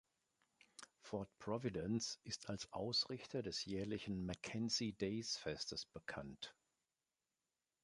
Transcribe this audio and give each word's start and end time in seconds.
Fort 0.97 1.29
Providence 1.37 2.17
ist 2.23 2.49
als 2.49 2.73
Ausrichter 2.73 3.43
des 3.43 3.65
jährlichen 3.65 4.25
"Mackenzie 4.25 4.93
Daze-Festes" 4.97 5.85
bekannt. 5.85 6.55